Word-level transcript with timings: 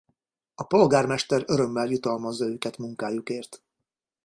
A 0.55 0.63
polgármester 0.63 1.43
örömmel 1.45 1.87
jutalmazza 1.87 2.45
őket 2.45 2.77
munkájukért. 2.77 3.61